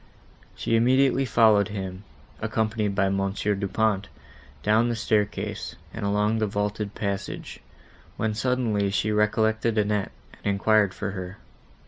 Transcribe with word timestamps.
She 0.55 0.75
immediately 0.75 1.25
followed 1.25 1.67
him, 1.67 2.05
accompanied 2.41 2.95
by 2.95 3.09
Mons. 3.09 3.39
Du 3.39 3.67
Pont, 3.67 4.07
down 4.63 4.89
the 4.89 4.95
staircase, 4.95 5.75
and 5.93 6.03
along 6.03 6.41
a 6.41 6.47
vaulted 6.47 6.95
passage, 6.95 7.59
when 8.17 8.33
suddenly 8.33 8.89
she 8.89 9.11
recollected 9.11 9.77
Annette, 9.77 10.11
and 10.43 10.47
enquired 10.55 10.95
for 10.95 11.11
her. 11.11 11.37